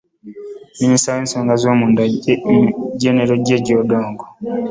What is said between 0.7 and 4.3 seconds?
Minisita w'ensonga ez'omunda, Jjenero Jeje Odongo